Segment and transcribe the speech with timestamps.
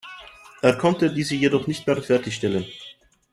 [0.63, 2.65] Er konnte diese jedoch nicht mehr fertigstellen.